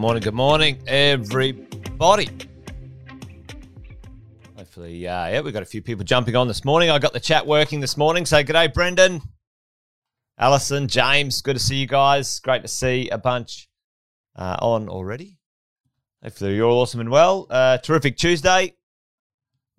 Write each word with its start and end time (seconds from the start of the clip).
morning, 0.00 0.22
good 0.22 0.32
morning, 0.32 0.82
everybody. 0.86 2.30
Hopefully, 4.56 5.06
uh, 5.06 5.26
yeah, 5.26 5.40
we've 5.42 5.52
got 5.52 5.62
a 5.62 5.66
few 5.66 5.82
people 5.82 6.04
jumping 6.04 6.34
on 6.36 6.48
this 6.48 6.64
morning. 6.64 6.88
I 6.88 6.98
got 6.98 7.12
the 7.12 7.20
chat 7.20 7.46
working 7.46 7.80
this 7.80 7.98
morning. 7.98 8.24
So, 8.24 8.42
good 8.42 8.54
day, 8.54 8.68
Brendan, 8.68 9.20
Alison, 10.38 10.88
James. 10.88 11.42
Good 11.42 11.56
to 11.56 11.62
see 11.62 11.76
you 11.76 11.86
guys. 11.86 12.40
Great 12.40 12.62
to 12.62 12.68
see 12.68 13.10
a 13.10 13.18
bunch 13.18 13.68
uh, 14.36 14.56
on 14.62 14.88
already. 14.88 15.36
Hopefully, 16.22 16.56
you're 16.56 16.66
all 16.66 16.80
awesome 16.80 17.00
and 17.00 17.10
well. 17.10 17.46
Uh, 17.50 17.76
terrific 17.76 18.16
Tuesday. 18.16 18.74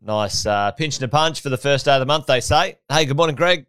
Nice 0.04 0.46
uh, 0.46 0.70
pinch 0.70 0.98
and 0.98 1.06
a 1.06 1.08
punch 1.08 1.42
for 1.42 1.50
the 1.50 1.58
first 1.58 1.86
day 1.86 1.96
of 1.96 2.00
the 2.00 2.06
month, 2.06 2.28
they 2.28 2.42
say. 2.42 2.76
Hey, 2.90 3.06
good 3.06 3.18
morning, 3.18 3.36
Greg. 3.36 3.66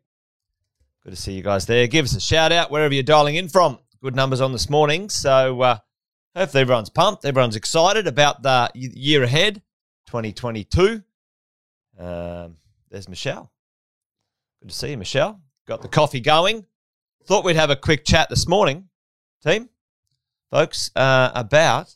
Good 1.03 1.15
to 1.15 1.17
see 1.17 1.33
you 1.33 1.43
guys 1.43 1.65
there. 1.65 1.87
Give 1.87 2.05
us 2.05 2.15
a 2.15 2.21
shout 2.21 2.53
out 2.53 2.71
wherever 2.71 2.93
you're 2.93 3.03
dialing 3.03 3.37
in 3.37 3.49
from. 3.49 3.79
Good 4.03 4.15
numbers 4.15 4.43
on 4.43 4.53
this 4.53 4.69
morning. 4.69 5.09
So, 5.09 5.63
uh, 5.63 5.79
hopefully, 6.35 6.63
everyone's 6.63 6.91
pumped. 6.91 7.25
Everyone's 7.25 7.57
excited 7.57 8.07
about 8.07 8.43
the 8.43 8.71
year 8.75 9.23
ahead, 9.23 9.63
2022. 10.07 11.03
Um, 11.99 12.57
there's 12.91 13.09
Michelle. 13.09 13.51
Good 14.61 14.71
to 14.71 14.75
see 14.75 14.91
you, 14.91 14.97
Michelle. 14.97 15.41
Got 15.67 15.83
the 15.83 15.89
coffee 15.89 16.21
going. 16.21 16.67
Thought 17.25 17.45
we'd 17.45 17.57
have 17.57 17.71
a 17.71 17.77
quick 17.77 18.05
chat 18.05 18.29
this 18.29 18.49
morning, 18.49 18.89
team, 19.45 19.69
folks, 20.51 20.91
uh, 20.97 21.31
about. 21.35 21.95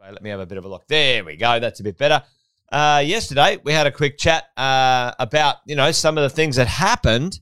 Wait, 0.00 0.12
let 0.12 0.22
me 0.22 0.30
have 0.30 0.40
a 0.40 0.46
bit 0.46 0.58
of 0.58 0.64
a 0.64 0.68
look. 0.68 0.86
There 0.88 1.24
we 1.24 1.36
go. 1.36 1.58
That's 1.58 1.80
a 1.80 1.82
bit 1.82 1.96
better. 1.96 2.22
Uh, 2.70 3.02
yesterday, 3.04 3.58
we 3.64 3.72
had 3.72 3.86
a 3.86 3.90
quick 3.90 4.18
chat 4.18 4.44
uh, 4.56 5.12
about 5.18 5.56
you 5.66 5.74
know 5.74 5.90
some 5.90 6.18
of 6.18 6.22
the 6.22 6.30
things 6.30 6.56
that 6.56 6.68
happened. 6.68 7.40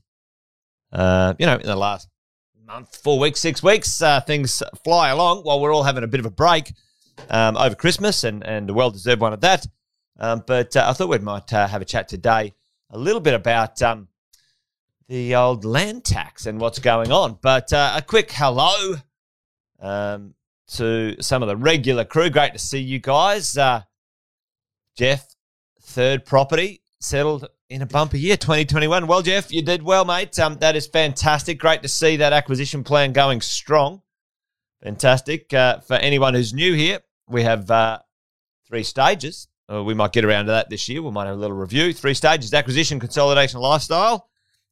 Uh, 0.91 1.33
you 1.37 1.45
know, 1.45 1.55
in 1.55 1.65
the 1.65 1.75
last 1.75 2.07
month, 2.67 2.97
four 2.97 3.17
weeks, 3.17 3.39
six 3.39 3.63
weeks, 3.63 4.01
uh, 4.01 4.19
things 4.19 4.61
fly 4.83 5.09
along 5.09 5.43
while 5.43 5.61
we're 5.61 5.73
all 5.73 5.83
having 5.83 6.03
a 6.03 6.07
bit 6.07 6.19
of 6.19 6.25
a 6.25 6.31
break 6.31 6.73
um, 7.29 7.55
over 7.55 7.75
Christmas, 7.75 8.25
and 8.25 8.45
and 8.45 8.69
a 8.69 8.73
well 8.73 8.91
deserved 8.91 9.21
one 9.21 9.31
at 9.31 9.41
that. 9.41 9.65
Um, 10.19 10.43
but 10.45 10.75
uh, 10.75 10.85
I 10.87 10.93
thought 10.93 11.07
we 11.07 11.17
might 11.19 11.51
uh, 11.53 11.67
have 11.67 11.81
a 11.81 11.85
chat 11.85 12.09
today 12.09 12.53
a 12.89 12.97
little 12.97 13.21
bit 13.21 13.33
about 13.33 13.81
um, 13.81 14.09
the 15.07 15.35
old 15.35 15.63
land 15.63 16.03
tax 16.03 16.45
and 16.45 16.59
what's 16.59 16.79
going 16.79 17.11
on. 17.11 17.37
But 17.41 17.71
uh, 17.71 17.93
a 17.95 18.01
quick 18.01 18.31
hello 18.33 18.95
um, 19.79 20.33
to 20.73 21.15
some 21.21 21.41
of 21.41 21.47
the 21.47 21.55
regular 21.55 22.03
crew. 22.03 22.29
Great 22.29 22.53
to 22.53 22.59
see 22.59 22.79
you 22.79 22.99
guys. 22.99 23.57
Uh, 23.57 23.83
Jeff, 24.97 25.35
third 25.81 26.25
property, 26.25 26.81
settled 26.99 27.47
in 27.69 27.81
a 27.81 27.85
bumper 27.85 28.17
year, 28.17 28.37
2021. 28.37 29.07
Well, 29.07 29.21
Jeff, 29.21 29.51
you 29.51 29.61
did 29.61 29.83
well, 29.83 30.05
mate. 30.05 30.37
Um, 30.39 30.55
that 30.59 30.75
is 30.75 30.87
fantastic. 30.87 31.59
Great 31.59 31.81
to 31.81 31.87
see 31.87 32.17
that 32.17 32.33
acquisition 32.33 32.83
plan 32.83 33.13
going 33.13 33.41
strong. 33.41 34.01
Fantastic. 34.83 35.53
Uh, 35.53 35.79
for 35.79 35.95
anyone 35.95 36.33
who's 36.33 36.53
new 36.53 36.73
here, 36.73 36.99
we 37.27 37.43
have 37.43 37.69
uh, 37.69 37.99
three 38.67 38.83
stages. 38.83 39.47
Uh, 39.71 39.83
we 39.83 39.93
might 39.93 40.13
get 40.13 40.23
around 40.23 40.45
to 40.45 40.51
that 40.51 40.69
this 40.69 40.87
year. 40.87 41.01
We 41.01 41.11
might 41.11 41.25
have 41.25 41.35
a 41.35 41.39
little 41.39 41.57
review. 41.57 41.91
Three 41.91 42.13
stages 42.13 42.53
acquisition, 42.53 42.99
consolidation, 42.99 43.59
lifestyle. 43.59 44.29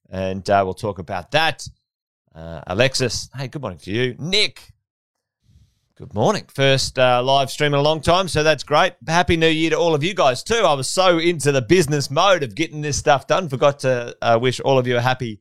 And 0.09 0.47
uh, 0.49 0.61
we'll 0.63 0.73
talk 0.73 0.99
about 0.99 1.31
that. 1.31 1.67
Uh, 2.33 2.61
Alexis, 2.67 3.29
hey, 3.35 3.47
good 3.47 3.61
morning 3.61 3.79
to 3.79 3.91
you. 3.91 4.15
Nick, 4.19 4.71
good 5.97 6.13
morning. 6.13 6.45
First 6.53 6.99
uh, 6.99 7.23
live 7.23 7.49
stream 7.49 7.73
in 7.73 7.79
a 7.79 7.83
long 7.83 8.01
time, 8.01 8.27
so 8.27 8.43
that's 8.43 8.63
great. 8.63 8.95
Happy 9.07 9.37
New 9.37 9.47
Year 9.47 9.69
to 9.69 9.77
all 9.77 9.95
of 9.95 10.03
you 10.03 10.13
guys, 10.13 10.43
too. 10.43 10.55
I 10.65 10.73
was 10.73 10.89
so 10.89 11.19
into 11.19 11.53
the 11.53 11.61
business 11.61 12.11
mode 12.11 12.43
of 12.43 12.53
getting 12.53 12.81
this 12.81 12.97
stuff 12.97 13.27
done. 13.27 13.47
Forgot 13.47 13.79
to 13.79 14.15
uh, 14.21 14.37
wish 14.41 14.59
all 14.59 14.77
of 14.77 14.87
you 14.87 14.97
a 14.97 15.01
happy 15.01 15.39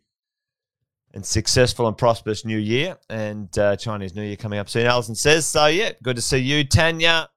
and 1.12 1.26
successful 1.26 1.88
and 1.88 1.98
prosperous 1.98 2.44
new 2.44 2.58
year. 2.58 2.96
And 3.10 3.56
uh, 3.58 3.74
Chinese 3.74 4.14
New 4.14 4.22
Year 4.22 4.36
coming 4.36 4.60
up 4.60 4.68
soon, 4.68 4.86
Alison 4.86 5.16
says. 5.16 5.44
So, 5.44 5.66
yeah, 5.66 5.90
good 6.04 6.16
to 6.16 6.22
see 6.22 6.38
you, 6.38 6.62
Tanya. 6.62 7.30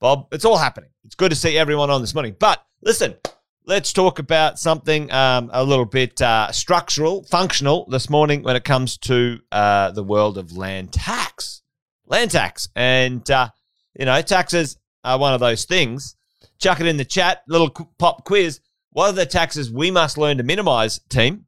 Bob, 0.00 0.28
it's 0.32 0.46
all 0.46 0.56
happening. 0.56 0.90
It's 1.04 1.14
good 1.14 1.30
to 1.30 1.36
see 1.36 1.58
everyone 1.58 1.90
on 1.90 2.00
this 2.00 2.14
morning. 2.14 2.34
But 2.38 2.64
listen, 2.80 3.16
let's 3.66 3.92
talk 3.92 4.18
about 4.18 4.58
something 4.58 5.12
um, 5.12 5.50
a 5.52 5.62
little 5.62 5.84
bit 5.84 6.22
uh, 6.22 6.50
structural, 6.50 7.24
functional 7.24 7.86
this 7.90 8.08
morning 8.08 8.42
when 8.42 8.56
it 8.56 8.64
comes 8.64 8.96
to 8.98 9.38
uh, 9.52 9.90
the 9.90 10.02
world 10.02 10.38
of 10.38 10.56
land 10.56 10.94
tax. 10.94 11.62
Land 12.06 12.30
tax. 12.30 12.68
And, 12.76 13.28
uh, 13.30 13.48
you 13.98 14.06
know, 14.06 14.20
taxes 14.22 14.76
are 15.04 15.18
one 15.18 15.34
of 15.34 15.40
those 15.40 15.64
things. 15.64 16.16
Chuck 16.58 16.80
it 16.80 16.86
in 16.86 16.96
the 16.96 17.04
chat, 17.04 17.42
little 17.48 17.70
pop 17.98 18.24
quiz. 18.24 18.60
What 18.90 19.10
are 19.10 19.12
the 19.12 19.26
taxes 19.26 19.70
we 19.70 19.90
must 19.90 20.16
learn 20.16 20.38
to 20.38 20.42
minimize, 20.42 21.00
team? 21.08 21.46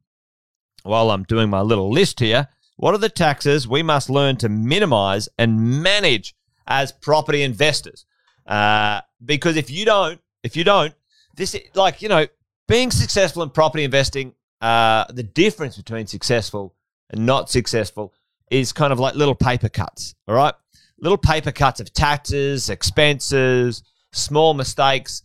While 0.83 1.11
I'm 1.11 1.23
doing 1.23 1.49
my 1.49 1.61
little 1.61 1.91
list 1.91 2.19
here, 2.19 2.47
what 2.77 2.93
are 2.93 2.99
the 2.99 3.09
taxes 3.09 3.67
we 3.67 3.83
must 3.83 4.09
learn 4.09 4.37
to 4.37 4.49
minimize 4.49 5.27
and 5.37 5.81
manage 5.81 6.35
as 6.67 6.91
property 6.91 7.41
investors? 7.41 8.05
Uh, 8.45 9.01
because 9.23 9.57
if 9.57 9.69
you 9.69 9.85
don't, 9.85 10.21
if 10.43 10.55
you 10.55 10.63
don't, 10.63 10.93
this 11.35 11.55
like 11.75 12.01
you 12.01 12.09
know, 12.09 12.27
being 12.67 12.91
successful 12.91 13.43
in 13.43 13.49
property 13.49 13.83
investing, 13.83 14.33
uh, 14.61 15.05
the 15.09 15.23
difference 15.23 15.75
between 15.75 16.07
successful 16.07 16.75
and 17.09 17.25
not 17.25 17.49
successful 17.49 18.13
is 18.49 18.73
kind 18.73 18.93
of 18.93 18.99
like 18.99 19.15
little 19.15 19.35
paper 19.35 19.69
cuts. 19.69 20.15
All 20.27 20.35
right, 20.35 20.53
little 20.99 21.17
paper 21.17 21.51
cuts 21.51 21.79
of 21.79 21.93
taxes, 21.93 22.69
expenses, 22.69 23.83
small 24.11 24.53
mistakes 24.53 25.23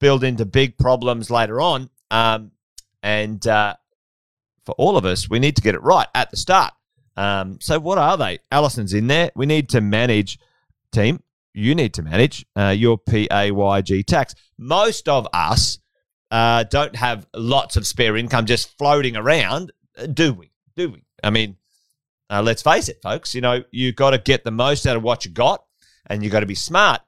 build 0.00 0.24
into 0.24 0.44
big 0.44 0.76
problems 0.76 1.30
later 1.30 1.60
on. 1.60 1.88
Um, 2.10 2.50
and 3.02 3.46
uh, 3.46 3.74
for 4.66 4.74
all 4.76 4.96
of 4.96 5.04
us, 5.04 5.30
we 5.30 5.38
need 5.38 5.56
to 5.56 5.62
get 5.62 5.74
it 5.74 5.82
right 5.82 6.08
at 6.14 6.30
the 6.30 6.36
start. 6.36 6.72
Um, 7.16 7.58
so 7.60 7.78
what 7.78 7.96
are 7.96 8.16
they? 8.16 8.40
Allison's 8.50 8.92
in 8.92 9.06
there. 9.06 9.30
We 9.36 9.46
need 9.46 9.68
to 9.70 9.80
manage 9.80 10.38
team 10.92 11.20
you 11.54 11.74
need 11.74 11.94
to 11.94 12.02
manage 12.02 12.44
uh, 12.56 12.74
your 12.76 12.98
PAYG 12.98 14.04
tax. 14.04 14.34
Most 14.58 15.08
of 15.08 15.26
us 15.32 15.78
uh, 16.30 16.64
don't 16.64 16.96
have 16.96 17.26
lots 17.34 17.76
of 17.76 17.86
spare 17.86 18.16
income 18.16 18.44
just 18.44 18.76
floating 18.76 19.16
around, 19.16 19.72
uh, 19.96 20.06
do 20.06 20.34
we? 20.34 20.50
Do 20.76 20.90
we? 20.90 21.04
I 21.22 21.30
mean, 21.30 21.56
uh, 22.30 22.42
let's 22.42 22.62
face 22.62 22.88
it, 22.88 23.00
folks. 23.02 23.34
You 23.34 23.40
know, 23.40 23.62
you've 23.70 23.96
got 23.96 24.10
to 24.10 24.18
get 24.18 24.44
the 24.44 24.50
most 24.50 24.86
out 24.86 24.96
of 24.96 25.02
what 25.02 25.24
you 25.24 25.30
got, 25.30 25.64
and 26.06 26.22
you've 26.22 26.32
got 26.32 26.40
to 26.40 26.46
be 26.46 26.54
smart. 26.54 27.00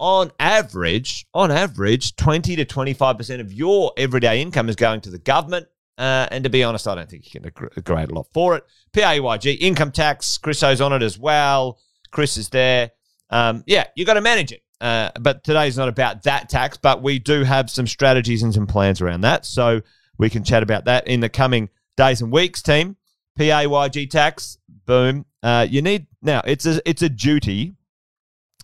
On 0.00 0.32
average, 0.40 1.26
on 1.32 1.50
average, 1.50 2.16
twenty 2.16 2.56
to 2.56 2.64
twenty-five 2.64 3.16
percent 3.16 3.40
of 3.40 3.52
your 3.52 3.92
everyday 3.96 4.42
income 4.42 4.68
is 4.68 4.76
going 4.76 5.00
to 5.02 5.10
the 5.10 5.18
government. 5.18 5.66
Uh, 5.96 6.26
and 6.32 6.42
to 6.42 6.50
be 6.50 6.64
honest, 6.64 6.88
I 6.88 6.96
don't 6.96 7.08
think 7.08 7.32
you 7.32 7.40
can 7.40 7.50
grade 7.82 8.10
a 8.10 8.14
lot 8.14 8.26
for 8.34 8.56
it. 8.56 8.64
PAYG, 8.92 9.58
income 9.60 9.92
tax, 9.92 10.38
Chriso's 10.38 10.80
on 10.80 10.92
it 10.92 11.02
as 11.02 11.16
well. 11.16 11.78
Chris 12.10 12.36
is 12.36 12.48
there 12.48 12.90
um, 13.30 13.64
yeah, 13.66 13.86
you've 13.96 14.06
got 14.06 14.14
to 14.14 14.20
manage 14.20 14.52
it. 14.52 14.62
Uh, 14.80 15.10
but 15.20 15.44
today's 15.44 15.76
not 15.76 15.88
about 15.88 16.22
that 16.24 16.48
tax, 16.48 16.76
but 16.76 17.02
we 17.02 17.18
do 17.18 17.42
have 17.42 17.70
some 17.70 17.86
strategies 17.86 18.42
and 18.42 18.52
some 18.52 18.66
plans 18.66 19.00
around 19.00 19.22
that. 19.22 19.46
So 19.46 19.80
we 20.18 20.30
can 20.30 20.44
chat 20.44 20.62
about 20.62 20.84
that 20.84 21.08
in 21.08 21.20
the 21.20 21.28
coming 21.28 21.68
days 21.96 22.20
and 22.22 22.30
weeks, 22.30 22.62
team. 22.62 22.96
PAYG 23.38 24.10
tax, 24.10 24.58
boom. 24.86 25.24
Uh, 25.42 25.66
you 25.68 25.82
need 25.82 26.06
now. 26.22 26.40
It's 26.44 26.66
a 26.66 26.80
it's 26.88 27.02
a 27.02 27.08
duty, 27.08 27.74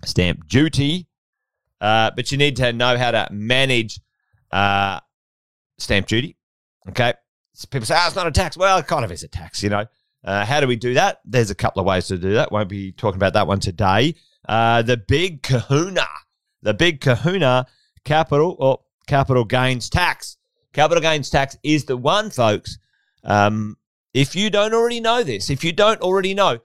stamp 0.05 0.47
duty, 0.49 1.09
uh, 1.81 2.11
but 2.15 2.31
you 2.31 2.39
need 2.39 2.57
to 2.57 2.73
know 2.73 2.97
how 2.97 3.11
to 3.11 3.29
manage 3.31 4.01
uh, 4.51 5.01
stamp 5.79 6.07
duty. 6.07 6.37
Okay, 6.89 7.15
so 7.53 7.67
people 7.71 7.87
say, 7.87 7.97
"Oh, 7.99 8.07
it's 8.07 8.17
not 8.17 8.27
a 8.27 8.31
tax." 8.31 8.57
Well, 8.57 8.79
it 8.79 8.87
kind 8.87 9.05
of 9.05 9.13
is 9.13 9.23
a 9.23 9.29
tax, 9.29 9.63
you 9.63 9.71
know. 9.71 9.87
Uh, 10.25 10.45
how 10.45 10.61
do 10.61 10.67
we 10.67 10.77
do 10.77 10.95
that? 10.95 11.21
There's 11.25 11.51
a 11.51 11.55
couple 11.55 11.81
of 11.81 11.87
ways 11.87 12.07
to 12.09 12.19
do 12.19 12.35
that. 12.35 12.53
Won't 12.53 12.69
be 12.69 12.93
talking 12.93 13.17
about 13.17 13.33
that 13.33 13.47
one 13.47 13.61
today. 13.61 14.15
Uh, 14.49 14.83
the 14.83 14.97
big 14.97 15.43
kahuna, 15.43 16.07
the 16.63 16.75
big 16.75 17.01
kahuna 17.01 17.67
capital 18.05 18.57
or 18.59 18.81
capital 19.07 19.45
gains 19.45 19.89
tax. 19.89 20.37
Capital 20.73 21.01
gains 21.01 21.31
tax 21.31 21.57
is 21.63 21.85
the 21.85 21.97
one, 21.97 22.31
folks. 22.31 22.79
Um, 23.25 23.77
if 24.13 24.35
you 24.35 24.51
don't 24.51 24.75
already 24.75 25.01
know 25.01 25.23
this, 25.23 25.51
if 25.51 25.65
you 25.65 25.73
don't 25.73 26.01
already 26.01 26.35
know, 26.35 26.59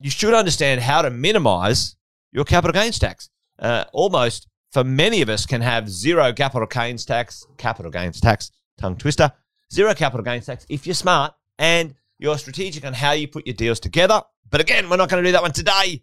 you 0.00 0.10
should 0.10 0.34
understand 0.34 0.80
how 0.80 1.02
to 1.02 1.10
minimize 1.10 1.96
your 2.32 2.44
capital 2.44 2.72
gains 2.72 2.98
tax. 2.98 3.30
Uh, 3.58 3.84
almost 3.92 4.48
for 4.70 4.84
many 4.84 5.22
of 5.22 5.28
us 5.28 5.46
can 5.46 5.60
have 5.60 5.88
zero 5.88 6.32
capital 6.32 6.66
gains 6.66 7.04
tax, 7.04 7.46
capital 7.56 7.90
gains 7.90 8.20
tax, 8.20 8.50
tongue 8.78 8.96
twister, 8.96 9.32
zero 9.72 9.94
capital 9.94 10.24
gains 10.24 10.46
tax 10.46 10.66
if 10.68 10.86
you're 10.86 10.94
smart 10.94 11.32
and 11.58 11.94
you're 12.18 12.38
strategic 12.38 12.84
on 12.84 12.92
how 12.92 13.12
you 13.12 13.28
put 13.28 13.46
your 13.46 13.54
deals 13.54 13.80
together. 13.80 14.22
But 14.50 14.60
again, 14.60 14.88
we're 14.88 14.96
not 14.96 15.08
going 15.08 15.22
to 15.22 15.28
do 15.28 15.32
that 15.32 15.42
one 15.42 15.52
today. 15.52 16.02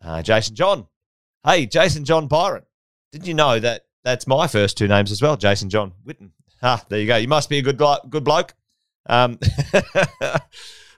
Uh, 0.00 0.22
Jason 0.22 0.54
John. 0.54 0.86
Hey, 1.44 1.66
Jason 1.66 2.04
John 2.04 2.28
Byron. 2.28 2.62
Did 3.12 3.26
you 3.26 3.34
know 3.34 3.58
that 3.58 3.82
that's 4.04 4.26
my 4.26 4.46
first 4.46 4.78
two 4.78 4.88
names 4.88 5.12
as 5.12 5.20
well? 5.20 5.36
Jason 5.36 5.68
John 5.68 5.92
Witten. 6.06 6.30
Ah, 6.62 6.84
there 6.88 7.00
you 7.00 7.06
go. 7.06 7.16
You 7.16 7.28
must 7.28 7.48
be 7.48 7.58
a 7.58 7.62
good 7.62 7.80
good 8.08 8.24
bloke. 8.24 8.54
Um, 9.08 9.38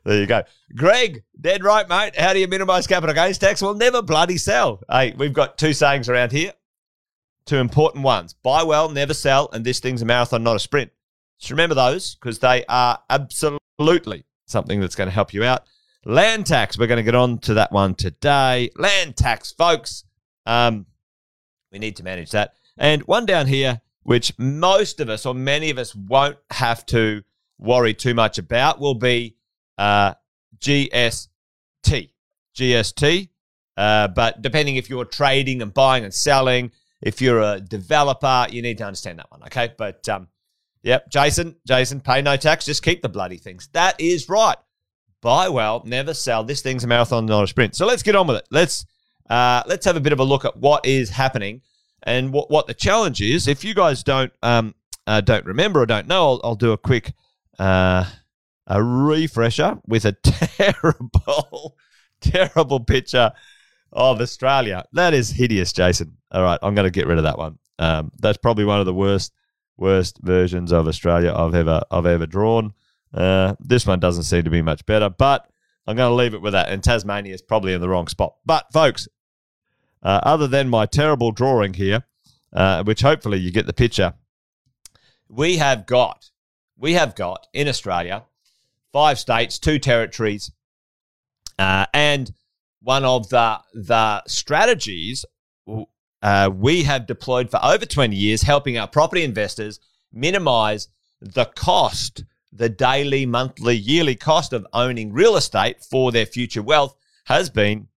there 0.05 0.21
you 0.21 0.27
go. 0.27 0.43
Greg, 0.75 1.23
dead 1.41 1.63
right, 1.65 1.89
mate. 1.89 2.19
How 2.19 2.33
do 2.33 2.39
you 2.39 2.49
minimize 2.49 2.87
capital 2.87 3.15
gains 3.15 3.39
tax? 3.39 3.63
Well, 3.63 3.75
never 3.75 4.03
bloody 4.03 4.39
sell. 4.39 4.83
Hey, 4.91 5.15
we've 5.17 5.33
got 5.33 5.59
two 5.59 5.73
sayings 5.73 6.09
around 6.09 6.33
here. 6.33 6.53
Two 7.45 7.57
important 7.57 8.05
ones. 8.05 8.35
Buy 8.35 8.63
well, 8.63 8.89
never 8.89 9.15
sell, 9.15 9.49
and 9.53 9.65
this 9.65 9.81
thing's 9.81 10.03
a 10.03 10.05
marathon, 10.05 10.45
not 10.45 10.57
a 10.57 10.61
sprint. 10.61 10.93
Just 11.39 11.51
remember 11.51 11.75
those 11.75 12.15
because 12.15 12.39
they 12.39 12.65
are 12.69 13.01
absolutely 13.11 14.25
something 14.47 14.81
that's 14.81 14.95
going 14.95 15.09
to 15.09 15.15
help 15.15 15.35
you 15.35 15.43
out. 15.43 15.65
Land 16.05 16.47
tax. 16.47 16.79
We're 16.79 16.87
going 16.87 16.99
to 16.99 17.03
get 17.03 17.15
on 17.15 17.39
to 17.41 17.55
that 17.55 17.73
one 17.73 17.95
today. 17.95 18.71
Land 18.77 19.17
tax, 19.17 19.53
folks. 19.53 20.05
Um, 20.47 20.87
we 21.73 21.79
need 21.79 21.97
to 21.97 22.05
manage 22.05 22.31
that. 22.33 22.55
And 22.79 23.03
one 23.03 23.27
down 23.27 23.47
here, 23.47 23.81
which 24.03 24.33
most 24.39 25.01
of 25.01 25.09
us 25.09 25.27
or 25.27 25.35
many 25.35 25.71
of 25.71 25.79
us 25.79 25.95
won't 25.95 26.39
have 26.51 26.85
to 26.87 27.23
worry 27.63 27.95
too 27.95 28.15
much 28.15 28.39
about, 28.39 28.81
will 28.81 28.95
be 28.95 29.37
uh, 29.79 30.15
GST. 30.59 31.29
GST. 32.55 33.29
Uh, 33.77 34.09
but 34.09 34.43
depending 34.43 34.77
if 34.77 34.91
you're 34.91 35.05
trading 35.05 35.63
and 35.63 35.73
buying 35.73 36.05
and 36.05 36.13
selling, 36.13 36.71
if 37.01 37.21
you're 37.21 37.41
a 37.41 37.61
developer, 37.61 38.47
you 38.51 38.63
need 38.63 38.79
to 38.79 38.85
understand 38.85 39.19
that 39.19 39.31
one. 39.31 39.43
Okay. 39.45 39.73
But 39.77 40.09
um, 40.09 40.29
yep, 40.83 41.11
Jason, 41.11 41.57
Jason, 41.67 42.01
pay 42.01 42.23
no 42.23 42.37
tax. 42.37 42.65
Just 42.65 42.83
keep 42.83 43.03
the 43.03 43.09
bloody 43.09 43.39
things. 43.39 43.69
That 43.73 44.01
is 44.01 44.29
right. 44.29 44.57
Buy 45.21 45.49
well, 45.49 45.83
never 45.87 46.15
sell. 46.15 46.43
This 46.43 46.63
thing's 46.63 46.85
a 46.85 46.89
marathon, 46.89 47.27
not 47.27 47.45
a 47.45 47.47
sprint. 47.47 47.77
So 47.77 47.87
let's 47.87 48.03
get 48.03 48.17
on 48.17 48.27
with 48.27 48.39
it. 48.39 48.49
Let's 48.51 48.85
uh, 49.31 49.63
let's 49.67 49.87
have 49.87 49.97
a 49.97 50.01
bit 50.01 50.13
of 50.13 50.19
a 50.19 50.25
look 50.25 50.45
at 50.45 50.57
what 50.57 50.85
is 50.85 51.11
happening 51.11 51.63
and 52.03 52.33
what 52.33 52.51
what 52.51 52.67
the 52.67 52.75
challenge 52.75 53.23
is. 53.23 53.47
If 53.47 53.63
you 53.63 53.73
guys 53.73 54.03
don't 54.03 54.33
um, 54.43 54.75
uh, 55.07 55.21
don't 55.21 55.47
remember 55.47 55.81
or 55.81 55.87
don't 55.87 56.09
know, 56.09 56.33
I'll, 56.33 56.41
I'll 56.43 56.55
do 56.57 56.73
a 56.73 56.79
quick 56.79 57.13
uh, 57.63 58.05
a 58.67 58.83
refresher 58.83 59.79
with 59.87 60.05
a 60.05 60.13
terrible 60.23 61.77
terrible 62.21 62.81
picture 62.81 63.33
of 63.93 64.21
Australia. 64.21 64.85
That 64.93 65.15
is 65.15 65.31
hideous, 65.31 65.73
Jason. 65.73 66.17
All 66.31 66.43
right, 66.43 66.59
I'm 66.63 66.75
going 66.75 66.87
to 66.87 66.91
get 66.91 67.07
rid 67.07 67.19
of 67.19 67.25
that 67.25 67.39
one. 67.39 67.59
Um, 67.79 68.13
that's 68.19 68.39
probably 68.39 68.65
one 68.65 68.81
of 68.81 68.87
the 68.87 68.95
worst 68.95 69.33
worst 69.77 70.19
versions 70.23 70.73
of 70.73 70.89
Australia 70.89 71.33
I've 71.35 71.55
ever 71.55 71.83
I've 71.91 72.07
ever 72.07 72.27
drawn. 72.27 72.73
Uh, 73.15 73.55
this 73.61 73.87
one 73.87 74.01
doesn't 74.01 74.25
seem 74.25 74.45
to 74.45 74.51
be 74.51 74.63
much 74.63 74.85
better, 74.87 75.11
but 75.11 75.47
I'm 75.87 75.97
going 75.97 76.11
to 76.11 76.15
leave 76.15 76.35
it 76.35 76.43
with 76.43 76.53
that. 76.55 76.69
And 76.69 76.83
Tasmania 76.83 77.35
is 77.35 77.43
probably 77.43 77.75
in 77.75 77.81
the 77.81 77.89
wrong 77.89 78.09
spot. 78.09 78.37
But, 78.47 78.73
folks, 78.73 79.09
uh, 80.03 80.21
other 80.23 80.47
than 80.47 80.69
my 80.69 80.87
terrible 80.87 81.33
drawing 81.33 81.75
here, 81.75 82.05
uh, 82.53 82.85
which 82.85 83.03
hopefully 83.03 83.39
you 83.39 83.51
get 83.51 83.67
the 83.67 83.73
picture, 83.73 84.15
we 85.29 85.59
have 85.59 85.87
got, 85.87 86.31
we 86.77 86.95
have 86.95 87.15
got 87.15 87.47
in 87.53 87.69
Australia 87.69 88.25
five 88.93 89.19
states, 89.19 89.59
two 89.59 89.79
territories, 89.79 90.51
uh, 91.59 91.87
and 91.95 92.33
one 92.83 93.05
of 93.05 93.29
the 93.29 93.61
the 93.75 94.23
strategies 94.27 95.25
uh, 96.23 96.51
we 96.53 96.85
have 96.85 97.07
deployed 97.07 97.51
for 97.51 97.59
over 97.65 97.85
20 97.85 98.15
years, 98.15 98.43
helping 98.43 98.79
our 98.79 98.87
property 98.87 99.25
investors 99.25 99.81
minimize 100.13 100.89
the 101.21 101.45
cost 101.45 102.25
the 102.53 102.69
daily, 102.69 103.25
monthly, 103.25 103.75
yearly 103.75 104.15
cost 104.15 104.53
of 104.53 104.67
owning 104.73 105.13
real 105.13 105.37
estate 105.37 105.83
for 105.83 106.13
their 106.13 106.27
future 106.27 106.63
wealth 106.63 106.95
has 107.25 107.49
been 107.49 107.89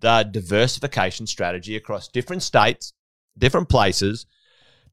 the 0.00 0.22
diversification 0.24 1.26
strategy 1.26 1.76
across 1.76 2.08
different 2.08 2.42
states, 2.42 2.92
different 3.38 3.68
places 3.68 4.26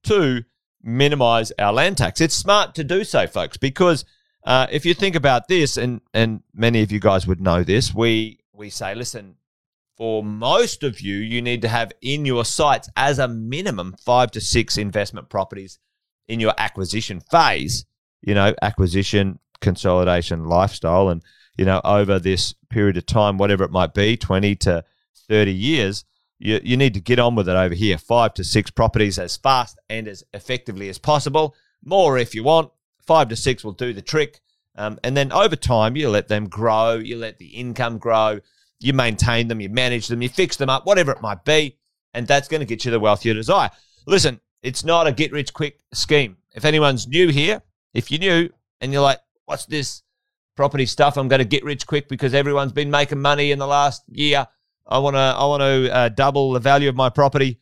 to 0.04 0.44
minimize 0.84 1.52
our 1.58 1.74
land 1.74 1.98
tax. 1.98 2.22
It's 2.22 2.36
smart 2.36 2.76
to 2.76 2.84
do 2.84 3.04
so, 3.04 3.28
folks, 3.28 3.58
because 3.58 4.06
uh, 4.46 4.68
if 4.72 4.86
you 4.86 4.94
think 4.94 5.16
about 5.16 5.48
this, 5.48 5.78
and 5.78 6.02
and 6.14 6.42
many 6.54 6.82
of 6.82 6.92
you 6.92 7.00
guys 7.00 7.26
would 7.26 7.42
know 7.42 7.64
this, 7.64 7.94
we 7.94 8.40
we 8.54 8.70
say, 8.70 8.94
listen, 8.94 9.36
for 9.98 10.24
most 10.24 10.84
of 10.84 11.02
you, 11.02 11.16
you 11.16 11.42
need 11.42 11.62
to 11.62 11.70
have 11.70 11.92
in 12.02 12.26
your 12.26 12.46
sights 12.46 12.90
as 12.96 13.20
a 13.20 13.28
minimum 13.28 13.96
five 14.04 14.32
to 14.32 14.42
six 14.42 14.78
investment 14.78 15.30
properties 15.30 15.80
in 16.28 16.40
your 16.40 16.54
acquisition 16.58 17.20
phase 17.20 17.86
you 18.24 18.34
know, 18.34 18.56
acquisition, 18.62 19.40
consolidation 19.62 20.46
lifestyle. 20.46 21.10
And, 21.10 21.22
you 21.58 21.66
know, 21.66 21.82
over 21.84 22.20
this 22.20 22.56
period 22.70 22.98
of 22.98 23.06
time, 23.06 23.38
whatever 23.38 23.64
it 23.64 23.72
might 23.72 23.94
be, 23.94 24.18
20 24.18 24.56
to 24.58 24.84
30 25.28 25.54
years, 25.54 26.06
you, 26.44 26.60
you 26.62 26.76
need 26.76 26.94
to 26.94 27.00
get 27.00 27.20
on 27.20 27.36
with 27.36 27.48
it 27.48 27.56
over 27.56 27.74
here. 27.74 27.98
Five 27.98 28.34
to 28.34 28.44
six 28.44 28.70
properties 28.70 29.18
as 29.18 29.38
fast 29.38 29.80
and 29.90 30.10
as 30.10 30.26
effectively 30.34 30.90
as 30.90 30.98
possible. 30.98 31.56
More 31.86 32.18
if 32.18 32.36
you 32.36 32.44
want. 32.44 32.70
Five 33.08 33.30
to 33.30 33.36
six 33.38 33.64
will 33.64 33.72
do 33.72 33.94
the 33.94 34.02
trick. 34.02 34.42
Um, 34.76 35.00
and 35.06 35.16
then 35.16 35.32
over 35.32 35.56
time, 35.56 35.96
you 35.96 36.10
let 36.10 36.28
them 36.28 36.50
grow, 36.50 36.96
you 36.96 37.16
let 37.16 37.38
the 37.38 37.48
income 37.48 37.98
grow, 37.98 38.42
you 38.80 38.92
maintain 38.92 39.48
them, 39.48 39.62
you 39.62 39.70
manage 39.70 40.08
them, 40.08 40.22
you 40.22 40.28
fix 40.28 40.58
them 40.58 40.70
up, 40.70 40.86
whatever 40.86 41.14
it 41.14 41.22
might 41.22 41.46
be. 41.46 41.78
And 42.14 42.28
that's 42.28 42.50
going 42.50 42.60
to 42.60 42.66
get 42.66 42.84
you 42.84 42.92
the 42.92 43.00
wealth 43.00 43.24
you 43.24 43.34
desire. 43.34 43.70
Listen, 44.06 44.42
it's 44.62 44.84
not 44.84 45.08
a 45.08 45.14
get 45.14 45.32
rich 45.32 45.54
quick 45.54 45.80
scheme. 45.94 46.38
If 46.54 46.66
anyone's 46.66 47.08
new 47.08 47.30
here, 47.30 47.62
if 47.94 48.12
you're 48.12 48.20
new 48.20 48.50
and 48.82 48.92
you're 48.92 49.02
like, 49.02 49.20
what's 49.46 49.66
this 49.66 50.04
property 50.58 50.88
stuff? 50.88 51.18
I'm 51.18 51.30
going 51.30 51.40
to 51.40 51.46
get 51.46 51.64
rich 51.64 51.88
quick 51.88 52.10
because 52.10 52.34
everyone's 52.34 52.74
been 52.74 52.92
making 52.92 53.22
money 53.22 53.52
in 53.52 53.60
the 53.60 53.68
last 53.68 54.04
year. 54.10 54.48
I 54.86 55.00
want 55.00 55.16
to 55.16 55.20
I 55.20 55.46
want 55.46 55.62
to 55.62 55.96
uh, 55.96 56.10
double 56.10 56.52
the 56.52 56.60
value 56.60 56.90
of 56.90 56.96
my 56.96 57.10
property 57.10 57.60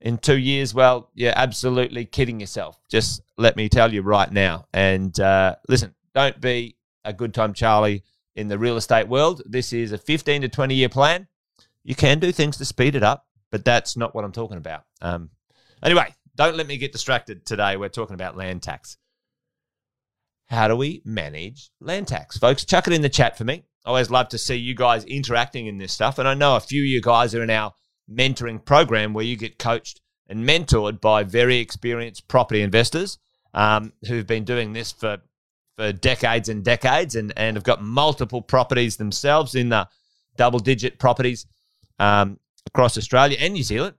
in 0.00 0.18
two 0.18 0.38
years. 0.38 0.74
Well, 0.74 1.10
you're 1.14 1.32
absolutely 1.34 2.04
kidding 2.04 2.40
yourself. 2.40 2.78
Just 2.88 3.22
let 3.36 3.56
me 3.56 3.68
tell 3.68 3.92
you 3.92 4.02
right 4.02 4.30
now. 4.30 4.66
And 4.72 5.18
uh, 5.18 5.56
listen, 5.68 5.94
don't 6.14 6.40
be 6.40 6.76
a 7.04 7.12
good 7.12 7.34
time 7.34 7.52
Charlie 7.52 8.04
in 8.34 8.48
the 8.48 8.58
real 8.58 8.76
estate 8.76 9.08
world. 9.08 9.42
This 9.44 9.72
is 9.72 9.92
a 9.92 9.98
15 9.98 10.42
to 10.42 10.48
20 10.48 10.74
year 10.74 10.88
plan. 10.88 11.26
You 11.84 11.94
can 11.94 12.20
do 12.20 12.30
things 12.30 12.56
to 12.58 12.64
speed 12.64 12.94
it 12.94 13.02
up, 13.02 13.26
but 13.50 13.64
that's 13.64 13.96
not 13.96 14.14
what 14.14 14.24
I'm 14.24 14.32
talking 14.32 14.56
about. 14.56 14.84
Um, 15.00 15.30
anyway, 15.82 16.14
don't 16.36 16.56
let 16.56 16.66
me 16.66 16.76
get 16.76 16.92
distracted 16.92 17.44
today. 17.44 17.76
We're 17.76 17.88
talking 17.88 18.14
about 18.14 18.36
land 18.36 18.62
tax. 18.62 18.96
How 20.48 20.68
do 20.68 20.76
we 20.76 21.02
manage 21.04 21.70
land 21.80 22.08
tax? 22.08 22.36
Folks, 22.38 22.64
chuck 22.64 22.86
it 22.86 22.92
in 22.92 23.02
the 23.02 23.08
chat 23.08 23.36
for 23.36 23.44
me. 23.44 23.64
I 23.84 23.88
always 23.88 24.10
love 24.10 24.28
to 24.28 24.38
see 24.38 24.56
you 24.56 24.74
guys 24.74 25.04
interacting 25.04 25.66
in 25.66 25.78
this 25.78 25.92
stuff. 25.92 26.18
And 26.18 26.28
I 26.28 26.34
know 26.34 26.56
a 26.56 26.60
few 26.60 26.82
of 26.82 26.86
you 26.86 27.00
guys 27.00 27.34
are 27.34 27.42
in 27.42 27.50
our 27.50 27.72
mentoring 28.10 28.64
program 28.64 29.12
where 29.12 29.24
you 29.24 29.36
get 29.36 29.58
coached 29.58 30.00
and 30.28 30.48
mentored 30.48 31.00
by 31.00 31.24
very 31.24 31.58
experienced 31.58 32.28
property 32.28 32.62
investors 32.62 33.18
um, 33.54 33.92
who've 34.06 34.26
been 34.26 34.44
doing 34.44 34.72
this 34.72 34.92
for, 34.92 35.18
for 35.76 35.92
decades 35.92 36.48
and 36.48 36.64
decades 36.64 37.16
and, 37.16 37.32
and 37.36 37.56
have 37.56 37.64
got 37.64 37.82
multiple 37.82 38.40
properties 38.40 38.96
themselves 38.96 39.54
in 39.54 39.68
the 39.68 39.88
double 40.36 40.58
digit 40.58 40.98
properties 40.98 41.46
um, 41.98 42.38
across 42.66 42.96
Australia 42.96 43.36
and 43.40 43.52
New 43.54 43.62
Zealand. 43.62 43.96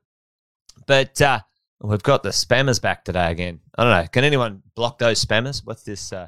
But 0.87 1.21
uh, 1.21 1.41
we've 1.81 2.03
got 2.03 2.23
the 2.23 2.29
spammers 2.29 2.81
back 2.81 3.03
today 3.03 3.29
again. 3.29 3.59
I 3.77 3.83
don't 3.83 3.91
know. 3.91 4.07
Can 4.07 4.23
anyone 4.23 4.63
block 4.75 4.97
those 4.97 5.23
spammers? 5.23 5.61
What's 5.63 5.83
this? 5.83 6.13
Uh, 6.13 6.27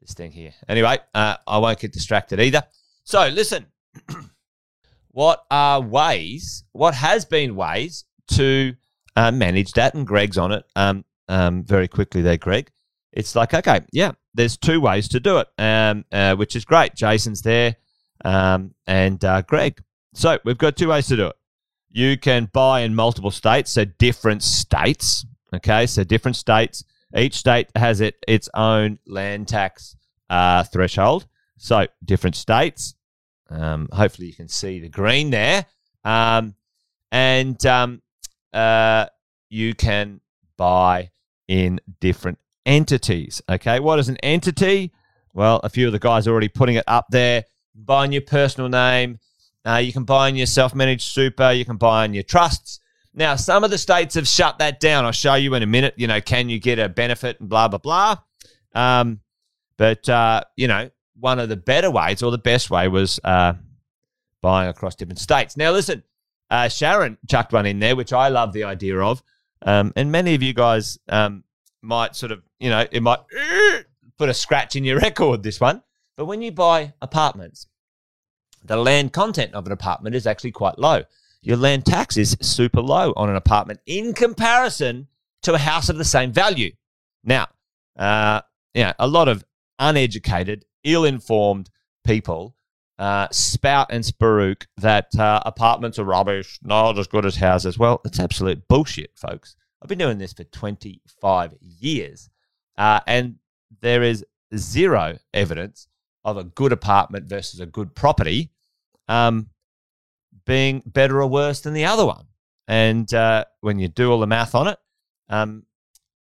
this 0.00 0.14
thing 0.14 0.32
here. 0.32 0.52
Anyway, 0.68 0.98
uh, 1.14 1.36
I 1.46 1.58
won't 1.58 1.78
get 1.78 1.92
distracted 1.92 2.40
either. 2.40 2.62
So 3.04 3.28
listen, 3.28 3.66
what 5.10 5.44
are 5.50 5.80
ways? 5.80 6.64
What 6.72 6.94
has 6.94 7.24
been 7.24 7.56
ways 7.56 8.04
to 8.32 8.74
uh, 9.16 9.30
manage 9.30 9.72
that? 9.72 9.94
And 9.94 10.06
Greg's 10.06 10.38
on 10.38 10.52
it 10.52 10.64
um, 10.76 11.04
um, 11.28 11.64
very 11.64 11.88
quickly 11.88 12.22
there, 12.22 12.36
Greg. 12.36 12.70
It's 13.12 13.34
like 13.34 13.54
okay, 13.54 13.80
yeah, 13.92 14.12
there's 14.34 14.56
two 14.56 14.80
ways 14.80 15.08
to 15.08 15.20
do 15.20 15.38
it, 15.38 15.48
um, 15.58 16.04
uh, 16.12 16.36
which 16.36 16.54
is 16.54 16.64
great. 16.64 16.94
Jason's 16.94 17.42
there, 17.42 17.76
um, 18.24 18.74
and 18.86 19.22
uh, 19.24 19.42
Greg. 19.42 19.82
So 20.14 20.38
we've 20.44 20.58
got 20.58 20.76
two 20.76 20.88
ways 20.88 21.06
to 21.08 21.16
do 21.16 21.26
it. 21.28 21.36
You 21.90 22.18
can 22.18 22.50
buy 22.52 22.80
in 22.80 22.94
multiple 22.94 23.30
states, 23.30 23.72
so 23.72 23.84
different 23.84 24.42
states. 24.42 25.24
Okay, 25.54 25.86
so 25.86 26.04
different 26.04 26.36
states 26.36 26.84
each 27.16 27.34
state 27.34 27.68
has 27.74 28.00
it 28.00 28.16
its 28.26 28.48
own 28.54 28.98
land 29.06 29.48
tax 29.48 29.96
uh, 30.30 30.64
threshold. 30.64 31.26
So 31.58 31.86
different 32.04 32.36
states. 32.36 32.94
Um, 33.50 33.88
hopefully 33.92 34.28
you 34.28 34.34
can 34.34 34.48
see 34.48 34.78
the 34.78 34.88
green 34.88 35.30
there, 35.30 35.66
um, 36.04 36.54
and 37.10 37.64
um, 37.64 38.02
uh, 38.52 39.06
you 39.48 39.74
can 39.74 40.20
buy 40.56 41.10
in 41.48 41.80
different 42.00 42.38
entities. 42.66 43.40
Okay, 43.48 43.80
what 43.80 43.98
is 43.98 44.08
an 44.10 44.18
entity? 44.18 44.92
Well, 45.32 45.60
a 45.64 45.70
few 45.70 45.86
of 45.86 45.92
the 45.92 45.98
guys 45.98 46.26
are 46.26 46.32
already 46.32 46.48
putting 46.48 46.76
it 46.76 46.84
up 46.86 47.06
there. 47.10 47.44
Buy 47.74 48.04
in 48.04 48.12
your 48.12 48.22
personal 48.22 48.68
name. 48.68 49.18
Uh, 49.64 49.76
you 49.76 49.92
can 49.92 50.04
buy 50.04 50.28
in 50.28 50.36
your 50.36 50.46
self-managed 50.46 51.02
super. 51.02 51.52
You 51.52 51.64
can 51.64 51.76
buy 51.76 52.04
in 52.04 52.12
your 52.12 52.22
trusts. 52.22 52.80
Now, 53.18 53.34
some 53.34 53.64
of 53.64 53.72
the 53.72 53.78
states 53.78 54.14
have 54.14 54.28
shut 54.28 54.58
that 54.60 54.78
down. 54.78 55.04
I'll 55.04 55.10
show 55.10 55.34
you 55.34 55.54
in 55.54 55.64
a 55.64 55.66
minute. 55.66 55.94
You 55.96 56.06
know, 56.06 56.20
can 56.20 56.48
you 56.48 56.60
get 56.60 56.78
a 56.78 56.88
benefit 56.88 57.40
and 57.40 57.48
blah, 57.48 57.66
blah, 57.66 57.78
blah. 57.80 58.18
Um, 58.76 59.18
but, 59.76 60.08
uh, 60.08 60.44
you 60.56 60.68
know, 60.68 60.88
one 61.18 61.40
of 61.40 61.48
the 61.48 61.56
better 61.56 61.90
ways 61.90 62.22
or 62.22 62.30
the 62.30 62.38
best 62.38 62.70
way 62.70 62.86
was 62.86 63.18
uh, 63.24 63.54
buying 64.40 64.68
across 64.68 64.94
different 64.94 65.18
states. 65.18 65.56
Now, 65.56 65.72
listen, 65.72 66.04
uh, 66.48 66.68
Sharon 66.68 67.18
chucked 67.28 67.52
one 67.52 67.66
in 67.66 67.80
there, 67.80 67.96
which 67.96 68.12
I 68.12 68.28
love 68.28 68.52
the 68.52 68.62
idea 68.62 69.00
of. 69.00 69.20
Um, 69.62 69.92
and 69.96 70.12
many 70.12 70.36
of 70.36 70.42
you 70.44 70.54
guys 70.54 70.96
um, 71.08 71.42
might 71.82 72.14
sort 72.14 72.30
of, 72.30 72.44
you 72.60 72.70
know, 72.70 72.86
it 72.88 73.02
might 73.02 73.18
put 74.16 74.28
a 74.28 74.34
scratch 74.34 74.76
in 74.76 74.84
your 74.84 75.00
record, 75.00 75.42
this 75.42 75.60
one. 75.60 75.82
But 76.16 76.26
when 76.26 76.40
you 76.40 76.52
buy 76.52 76.92
apartments, 77.02 77.66
the 78.64 78.76
land 78.76 79.12
content 79.12 79.54
of 79.54 79.66
an 79.66 79.72
apartment 79.72 80.14
is 80.14 80.24
actually 80.24 80.52
quite 80.52 80.78
low 80.78 81.02
your 81.48 81.56
land 81.56 81.86
tax 81.86 82.18
is 82.18 82.36
super 82.42 82.82
low 82.82 83.14
on 83.16 83.30
an 83.30 83.36
apartment 83.36 83.80
in 83.86 84.12
comparison 84.12 85.08
to 85.42 85.54
a 85.54 85.58
house 85.58 85.88
of 85.88 85.96
the 85.96 86.04
same 86.04 86.30
value. 86.30 86.70
Now, 87.24 87.46
uh, 87.98 88.42
a 88.76 89.08
lot 89.08 89.28
of 89.28 89.42
uneducated, 89.78 90.66
ill-informed 90.84 91.70
people 92.04 92.54
uh, 92.98 93.28
spout 93.30 93.86
and 93.90 94.04
sparook 94.04 94.66
that 94.76 95.18
uh, 95.18 95.40
apartments 95.46 95.98
are 95.98 96.04
rubbish, 96.04 96.58
not 96.62 96.98
as 96.98 97.06
good 97.06 97.24
as 97.24 97.36
houses. 97.36 97.78
Well, 97.78 98.02
it's 98.04 98.20
absolute 98.20 98.68
bullshit, 98.68 99.12
folks. 99.16 99.56
I've 99.80 99.88
been 99.88 99.98
doing 99.98 100.18
this 100.18 100.34
for 100.34 100.44
25 100.44 101.54
years, 101.60 102.28
uh, 102.76 103.00
and 103.06 103.36
there 103.80 104.02
is 104.02 104.22
zero 104.54 105.16
evidence 105.32 105.88
of 106.24 106.36
a 106.36 106.44
good 106.44 106.72
apartment 106.72 107.26
versus 107.26 107.58
a 107.58 107.66
good 107.66 107.94
property 107.94 108.50
um, 109.08 109.48
being 110.48 110.82
better 110.84 111.22
or 111.22 111.28
worse 111.28 111.60
than 111.60 111.74
the 111.74 111.84
other 111.84 112.04
one. 112.04 112.26
And 112.66 113.12
uh, 113.14 113.44
when 113.60 113.78
you 113.78 113.86
do 113.86 114.10
all 114.10 114.18
the 114.18 114.26
math 114.26 114.56
on 114.56 114.66
it, 114.66 114.78
um, 115.28 115.62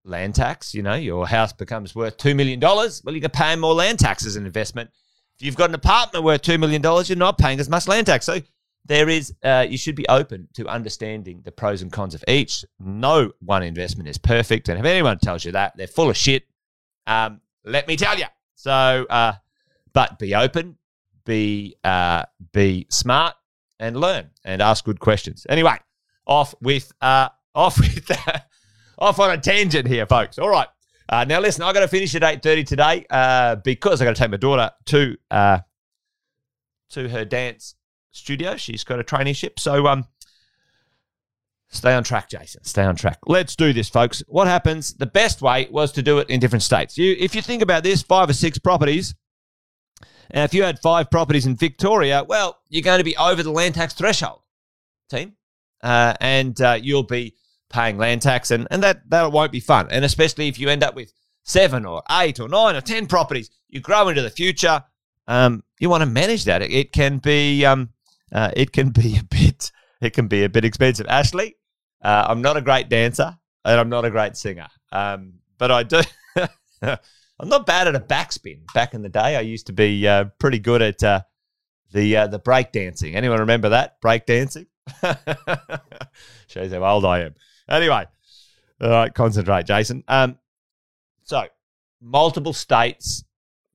land 0.04 0.34
tax, 0.34 0.74
you 0.74 0.82
know, 0.82 0.94
your 0.94 1.26
house 1.26 1.54
becomes 1.54 1.94
worth 1.94 2.18
$2 2.18 2.36
million. 2.36 2.60
Well, 2.60 3.14
you 3.14 3.22
can 3.22 3.30
pay 3.30 3.56
more 3.56 3.72
land 3.72 3.98
tax 3.98 4.26
as 4.26 4.36
an 4.36 4.44
investment 4.44 4.90
if 5.38 5.44
you've 5.44 5.56
got 5.56 5.68
an 5.68 5.74
apartment 5.74 6.24
worth 6.24 6.42
$2 6.42 6.58
million, 6.58 6.82
you're 6.82 7.16
not 7.16 7.38
paying 7.38 7.60
as 7.60 7.68
much 7.68 7.86
land 7.86 8.06
tax. 8.06 8.24
So 8.24 8.40
there 8.86 9.08
is, 9.08 9.34
uh, 9.42 9.66
you 9.68 9.76
should 9.76 9.94
be 9.94 10.08
open 10.08 10.48
to 10.54 10.66
understanding 10.66 11.42
the 11.44 11.52
pros 11.52 11.82
and 11.82 11.92
cons 11.92 12.14
of 12.14 12.24
each. 12.26 12.64
No 12.78 13.32
one 13.40 13.62
investment 13.62 14.08
is 14.08 14.16
perfect. 14.16 14.68
And 14.68 14.78
if 14.78 14.84
anyone 14.86 15.18
tells 15.18 15.44
you 15.44 15.52
that, 15.52 15.76
they're 15.76 15.86
full 15.86 16.08
of 16.08 16.16
shit. 16.16 16.44
Um, 17.06 17.40
let 17.64 17.86
me 17.86 17.96
tell 17.96 18.18
you. 18.18 18.24
So, 18.54 18.70
uh, 19.10 19.34
but 19.92 20.18
be 20.18 20.34
open, 20.34 20.78
be, 21.26 21.76
uh, 21.84 22.24
be 22.52 22.86
smart, 22.90 23.34
and 23.78 23.98
learn 23.98 24.30
and 24.44 24.62
ask 24.62 24.84
good 24.84 25.00
questions. 25.00 25.46
Anyway, 25.48 25.76
off 26.26 26.54
with, 26.60 26.92
uh, 27.00 27.28
off 27.54 27.78
with, 27.78 28.10
off 28.98 29.18
on 29.20 29.30
a 29.30 29.38
tangent 29.38 29.86
here, 29.88 30.06
folks. 30.06 30.38
All 30.38 30.48
right. 30.48 30.68
Uh, 31.08 31.24
now, 31.24 31.40
listen, 31.40 31.62
I 31.62 31.72
got 31.72 31.80
to 31.80 31.88
finish 31.88 32.14
at 32.16 32.24
eight 32.24 32.42
thirty 32.42 32.64
today 32.64 33.06
uh, 33.10 33.56
because 33.56 34.02
I 34.02 34.04
got 34.04 34.16
to 34.16 34.20
take 34.20 34.30
my 34.30 34.36
daughter 34.36 34.70
to 34.86 35.16
uh, 35.30 35.58
to 36.90 37.08
her 37.08 37.24
dance 37.24 37.76
studio. 38.10 38.56
She's 38.56 38.82
got 38.82 38.98
a 38.98 39.04
traineeship, 39.04 39.60
so 39.60 39.86
um, 39.86 40.06
stay 41.68 41.94
on 41.94 42.02
track, 42.02 42.28
Jason. 42.28 42.64
Stay 42.64 42.82
on 42.82 42.96
track. 42.96 43.18
Let's 43.26 43.54
do 43.54 43.72
this, 43.72 43.88
folks. 43.88 44.22
What 44.26 44.48
happens? 44.48 44.94
The 44.94 45.06
best 45.06 45.42
way 45.42 45.68
was 45.70 45.92
to 45.92 46.02
do 46.02 46.18
it 46.18 46.28
in 46.28 46.40
different 46.40 46.64
states. 46.64 46.98
You, 46.98 47.14
if 47.18 47.36
you 47.36 47.42
think 47.42 47.62
about 47.62 47.84
this, 47.84 48.02
five 48.02 48.28
or 48.28 48.34
six 48.34 48.58
properties. 48.58 49.14
And 50.30 50.44
if 50.44 50.54
you 50.54 50.62
had 50.62 50.78
five 50.78 51.10
properties 51.10 51.46
in 51.46 51.56
Victoria, 51.56 52.24
well, 52.26 52.58
you're 52.68 52.82
going 52.82 52.98
to 52.98 53.04
be 53.04 53.16
over 53.16 53.42
the 53.42 53.50
land 53.50 53.74
tax 53.74 53.94
threshold, 53.94 54.40
team, 55.08 55.34
uh, 55.82 56.14
and 56.20 56.60
uh, 56.60 56.78
you'll 56.80 57.02
be 57.02 57.34
paying 57.68 57.98
land 57.98 58.22
tax, 58.22 58.50
and, 58.50 58.66
and 58.70 58.82
that, 58.82 59.08
that 59.10 59.32
won't 59.32 59.52
be 59.52 59.60
fun. 59.60 59.88
And 59.90 60.04
especially 60.04 60.48
if 60.48 60.58
you 60.58 60.68
end 60.68 60.82
up 60.82 60.94
with 60.94 61.12
seven 61.42 61.86
or 61.86 62.02
eight 62.10 62.40
or 62.40 62.48
nine 62.48 62.76
or 62.76 62.80
10 62.80 63.06
properties, 63.06 63.50
you 63.68 63.80
grow 63.80 64.08
into 64.08 64.22
the 64.22 64.30
future. 64.30 64.84
Um, 65.28 65.62
you 65.80 65.90
want 65.90 66.02
to 66.02 66.06
manage 66.06 66.44
that. 66.44 66.62
It, 66.62 66.72
it 66.72 66.92
can 66.92 67.18
be, 67.18 67.64
um, 67.64 67.90
uh, 68.32 68.50
it 68.56 68.72
can 68.72 68.90
be 68.90 69.16
a 69.18 69.24
bit, 69.24 69.70
it 70.00 70.12
can 70.12 70.28
be 70.28 70.44
a 70.44 70.48
bit 70.48 70.64
expensive. 70.64 71.06
Ashley, 71.08 71.56
uh, 72.02 72.26
I'm 72.28 72.42
not 72.42 72.56
a 72.56 72.60
great 72.60 72.88
dancer 72.88 73.36
and 73.64 73.80
I'm 73.80 73.88
not 73.88 74.04
a 74.04 74.10
great 74.10 74.36
singer. 74.36 74.68
Um, 74.92 75.34
but 75.58 75.70
I 75.70 75.82
do, 75.82 76.00
I'm 77.38 77.48
not 77.48 77.66
bad 77.66 77.86
at 77.88 77.94
a 77.94 78.00
backspin. 78.00 78.60
Back 78.72 78.94
in 78.94 79.02
the 79.02 79.08
day, 79.08 79.36
I 79.36 79.40
used 79.40 79.66
to 79.66 79.72
be 79.72 80.06
uh, 80.08 80.26
pretty 80.38 80.58
good 80.58 80.80
at 80.80 81.02
uh, 81.02 81.20
the 81.92 82.16
uh, 82.16 82.26
the 82.28 82.38
break 82.38 82.72
dancing. 82.72 83.14
Anyone 83.14 83.40
remember 83.40 83.70
that 83.70 84.00
break 84.00 84.26
dancing? 84.26 84.66
Shows 86.46 86.72
how 86.72 86.84
old 86.84 87.04
I 87.04 87.20
am. 87.20 87.34
Anyway, 87.68 88.06
all 88.80 88.90
right, 88.90 89.12
concentrate, 89.12 89.66
Jason. 89.66 90.04
Um, 90.08 90.38
so 91.24 91.44
multiple 92.00 92.52
states, 92.52 93.24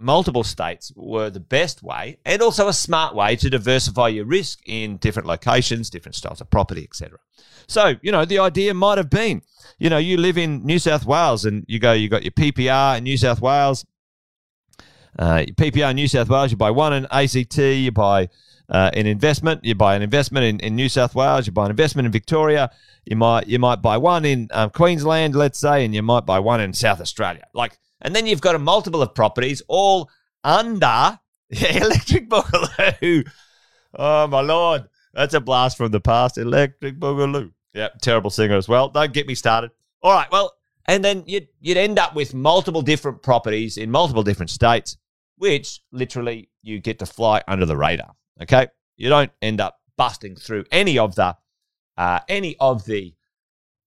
multiple 0.01 0.43
states 0.43 0.91
were 0.95 1.29
the 1.29 1.39
best 1.39 1.83
way, 1.83 2.17
and 2.25 2.41
also 2.41 2.67
a 2.67 2.73
smart 2.73 3.15
way 3.15 3.35
to 3.35 3.49
diversify 3.49 4.09
your 4.09 4.25
risk 4.25 4.59
in 4.65 4.97
different 4.97 5.27
locations, 5.27 5.89
different 5.89 6.15
styles 6.15 6.41
of 6.41 6.49
property, 6.49 6.83
etc. 6.83 7.19
So 7.67 7.95
you 8.01 8.11
know 8.11 8.25
the 8.25 8.39
idea 8.39 8.73
might 8.73 8.97
have 8.97 9.09
been, 9.09 9.41
you 9.79 9.89
know, 9.89 9.97
you 9.97 10.17
live 10.17 10.37
in 10.37 10.65
New 10.65 10.79
South 10.79 11.05
Wales 11.05 11.45
and 11.45 11.65
you 11.67 11.79
go, 11.79 11.93
you 11.93 12.09
got 12.09 12.23
your 12.23 12.31
PPR 12.31 12.97
in 12.97 13.03
New 13.03 13.17
South 13.17 13.41
Wales. 13.41 13.85
Uh, 15.17 15.43
PPR 15.55 15.89
in 15.89 15.95
New 15.95 16.07
South 16.07 16.29
Wales, 16.29 16.51
you 16.51 16.57
buy 16.57 16.71
one 16.71 16.93
in 16.93 17.07
ACT, 17.11 17.57
you 17.57 17.91
buy 17.91 18.29
uh, 18.69 18.89
an 18.93 19.05
investment, 19.05 19.63
you 19.63 19.75
buy 19.75 19.95
an 19.95 20.01
investment 20.01 20.45
in, 20.45 20.59
in 20.59 20.75
New 20.75 20.87
South 20.87 21.13
Wales, 21.15 21.45
you 21.45 21.51
buy 21.51 21.65
an 21.65 21.71
investment 21.71 22.05
in 22.05 22.11
Victoria, 22.11 22.71
you 23.05 23.15
might 23.15 23.47
you 23.47 23.59
might 23.59 23.81
buy 23.81 23.97
one 23.97 24.23
in 24.23 24.47
um, 24.51 24.69
Queensland, 24.69 25.35
let's 25.35 25.59
say, 25.59 25.83
and 25.83 25.93
you 25.93 26.01
might 26.01 26.25
buy 26.25 26.39
one 26.39 26.61
in 26.61 26.73
South 26.73 27.01
Australia. 27.01 27.45
Like, 27.53 27.77
and 28.01 28.15
then 28.15 28.25
you've 28.25 28.41
got 28.41 28.55
a 28.55 28.59
multiple 28.59 29.01
of 29.01 29.13
properties 29.13 29.61
all 29.67 30.09
under 30.43 31.19
Electric 31.49 32.29
Boogaloo. 32.29 33.29
Oh 33.93 34.27
my 34.27 34.41
lord, 34.41 34.87
that's 35.13 35.33
a 35.33 35.41
blast 35.41 35.77
from 35.77 35.91
the 35.91 35.99
past. 35.99 36.37
Electric 36.37 36.99
Boogaloo. 36.99 37.51
Yep, 37.73 37.99
terrible 38.01 38.29
singer 38.29 38.55
as 38.55 38.67
well. 38.67 38.89
Don't 38.89 39.13
get 39.13 39.27
me 39.27 39.35
started. 39.35 39.71
All 40.01 40.13
right, 40.13 40.29
well, 40.31 40.53
and 40.85 41.03
then 41.03 41.23
you'd 41.27 41.47
you'd 41.59 41.77
end 41.77 41.99
up 41.99 42.15
with 42.15 42.33
multiple 42.33 42.81
different 42.81 43.21
properties 43.21 43.77
in 43.77 43.91
multiple 43.91 44.23
different 44.23 44.49
states, 44.49 44.97
which 45.37 45.81
literally 45.91 46.49
you 46.61 46.79
get 46.79 46.99
to 46.99 47.05
fly 47.05 47.41
under 47.47 47.65
the 47.65 47.77
radar. 47.77 48.13
Okay, 48.41 48.67
you 48.97 49.09
don't 49.09 49.31
end 49.41 49.61
up 49.61 49.79
busting 49.97 50.35
through 50.35 50.65
any 50.71 50.97
of 50.97 51.15
the 51.15 51.35
uh, 51.97 52.19
any 52.27 52.55
of 52.59 52.85
the 52.85 53.13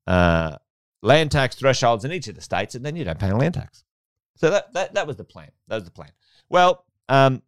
uh, 0.06 0.56
land 1.02 1.33
tax 1.33 1.56
thresholds 1.56 2.04
in 2.04 2.12
each 2.12 2.28
of 2.28 2.35
the 2.35 2.40
states, 2.40 2.75
and 2.75 2.85
then 2.85 2.97
you 2.97 3.04
don't 3.04 3.18
pay 3.18 3.33
land 3.33 3.54
tax. 3.54 3.85
So 4.36 4.50
that, 4.50 4.72
that, 4.74 4.94
that 4.94 5.06
was 5.06 5.16
the 5.16 5.24
plan. 5.24 5.50
That 5.68 5.76
was 5.76 5.84
the 5.84 5.90
plan. 5.90 6.10
Well, 6.48 6.84
um, 7.08 7.42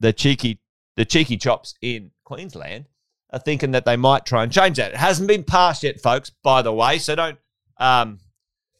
the 0.00 0.12
cheeky 0.12 0.60
the 0.96 1.04
cheeky 1.04 1.36
chops 1.36 1.74
in 1.80 2.10
Queensland 2.24 2.86
are 3.30 3.38
thinking 3.38 3.72
that 3.72 3.84
they 3.84 3.96
might 3.96 4.24
try 4.24 4.44
and 4.44 4.52
change 4.52 4.76
that. 4.76 4.92
It 4.92 4.96
hasn't 4.96 5.28
been 5.28 5.42
passed 5.42 5.82
yet, 5.82 6.00
folks. 6.00 6.30
By 6.42 6.62
the 6.62 6.72
way, 6.72 6.98
so 6.98 7.14
don't 7.14 7.38
um, 7.78 8.20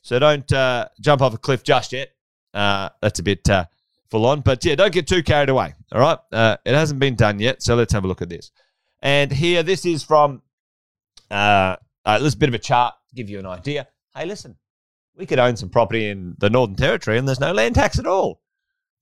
so 0.03 0.19
don't 0.19 0.51
uh, 0.53 0.89
jump 1.01 1.23
off 1.23 1.35
a 1.35 1.39
cliff 1.39 1.65
just 1.65 1.93
yet. 1.93 2.11
Uh, 2.53 2.91
that's 3.03 3.19
a 3.19 3.23
bit 3.23 3.49
uh, 3.49 3.65
full 4.11 4.27
on, 4.27 4.43
but 4.43 4.65
yeah, 4.65 4.77
don't 4.77 4.93
get 4.93 5.09
too 5.09 5.23
carried 5.23 5.49
away. 5.49 5.75
All 5.93 6.01
right, 6.01 6.19
uh, 6.33 6.57
it 6.65 6.75
hasn't 6.75 7.01
been 7.01 7.17
done 7.17 7.41
yet, 7.41 7.63
so 7.63 7.75
let's 7.75 7.93
have 7.93 8.05
a 8.05 8.07
look 8.07 8.23
at 8.23 8.29
this. 8.29 8.51
And 9.01 9.33
here, 9.33 9.63
this 9.63 9.85
is 9.85 10.05
from 10.05 10.43
uh, 11.31 11.77
uh, 12.05 12.19
this 12.21 12.35
bit 12.35 12.49
of 12.49 12.55
a 12.55 12.59
chart 12.59 12.95
to 13.09 13.15
give 13.15 13.29
you 13.29 13.39
an 13.39 13.47
idea. 13.47 13.89
Hey, 14.15 14.27
listen, 14.27 14.57
we 15.17 15.27
could 15.27 15.39
own 15.39 15.57
some 15.57 15.69
property 15.69 16.09
in 16.09 16.35
the 16.39 16.51
Northern 16.51 16.77
Territory 16.77 17.19
and 17.19 17.27
there's 17.27 17.41
no 17.41 17.53
land 17.53 17.75
tax 17.75 17.99
at 17.99 18.07
all. 18.07 18.41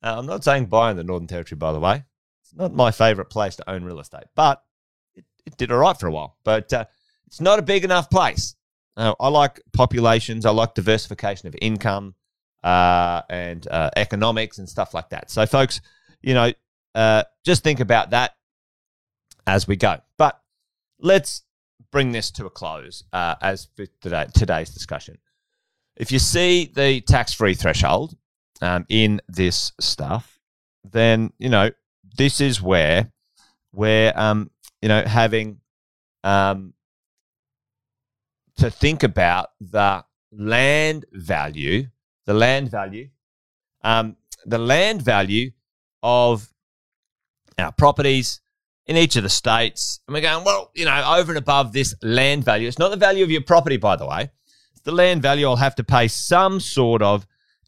Uh, 0.02 0.18
I'm 0.18 0.26
not 0.26 0.44
saying 0.44 0.66
buy 0.66 0.90
in 0.90 0.96
the 0.96 1.04
Northern 1.04 1.28
Territory, 1.28 1.56
by 1.56 1.72
the 1.72 1.80
way. 1.80 2.04
It's 2.42 2.54
not 2.54 2.74
my 2.74 2.90
favorite 2.90 3.30
place 3.30 3.56
to 3.56 3.70
own 3.70 3.84
real 3.84 4.00
estate, 4.00 4.24
but 4.34 4.62
it, 5.14 5.24
it 5.46 5.56
did 5.56 5.70
all 5.70 5.78
right 5.78 5.98
for 5.98 6.08
a 6.08 6.12
while. 6.12 6.36
But 6.44 6.72
uh, 6.72 6.84
it's 7.26 7.40
not 7.40 7.58
a 7.58 7.62
big 7.62 7.84
enough 7.84 8.10
place. 8.10 8.54
Uh, 8.96 9.14
I 9.18 9.28
like 9.28 9.60
populations, 9.72 10.44
I 10.44 10.50
like 10.50 10.74
diversification 10.74 11.48
of 11.48 11.56
income 11.62 12.14
uh, 12.62 13.22
and 13.30 13.66
uh, 13.68 13.90
economics 13.96 14.58
and 14.58 14.68
stuff 14.68 14.92
like 14.92 15.10
that. 15.10 15.30
So, 15.30 15.46
folks, 15.46 15.80
you 16.20 16.34
know, 16.34 16.52
uh, 16.94 17.24
just 17.44 17.64
think 17.64 17.80
about 17.80 18.10
that 18.10 18.32
as 19.46 19.66
we 19.66 19.76
go. 19.76 19.98
But 20.18 20.38
let's 20.98 21.42
bring 21.90 22.12
this 22.12 22.30
to 22.32 22.46
a 22.46 22.50
close 22.50 23.04
as 23.12 23.68
for 23.76 23.86
today, 24.00 24.26
today's 24.34 24.70
discussion. 24.70 25.18
If 25.96 26.10
you 26.10 26.18
see 26.18 26.70
the 26.74 27.00
tax 27.00 27.32
free 27.32 27.54
threshold 27.54 28.16
um, 28.60 28.86
in 28.88 29.20
this 29.28 29.72
stuff, 29.80 30.40
then, 30.84 31.32
you 31.38 31.48
know, 31.48 31.70
this 32.16 32.40
is 32.40 32.60
where 32.60 33.12
we're, 33.72 34.12
um, 34.16 34.50
you 34.80 34.88
know, 34.88 35.02
having 35.02 35.60
um, 36.24 36.74
to 38.56 38.70
think 38.70 39.02
about 39.02 39.50
the 39.60 40.04
land 40.32 41.04
value, 41.12 41.86
the 42.26 42.34
land 42.34 42.70
value, 42.70 43.08
um, 43.82 44.16
the 44.44 44.58
land 44.58 45.02
value 45.02 45.50
of 46.02 46.52
our 47.58 47.72
properties, 47.72 48.40
in 48.86 48.96
each 48.96 49.16
of 49.16 49.22
the 49.22 49.28
states. 49.28 50.00
And 50.06 50.14
we're 50.14 50.20
going, 50.20 50.44
well, 50.44 50.70
you 50.74 50.84
know, 50.84 51.14
over 51.16 51.30
and 51.32 51.38
above 51.38 51.72
this 51.72 51.94
land 52.02 52.44
value, 52.44 52.68
it's 52.68 52.78
not 52.78 52.90
the 52.90 52.96
value 52.96 53.24
of 53.24 53.30
your 53.30 53.42
property, 53.42 53.76
by 53.76 53.96
the 53.96 54.06
way. 54.06 54.30
The 54.84 54.92
land 54.92 55.22
value. 55.22 55.46
I'll 55.46 55.56
have 55.56 55.76
to 55.76 55.84
pay 55.84 56.08
some 56.08 56.60
sort 56.60 57.02
of 57.02 57.26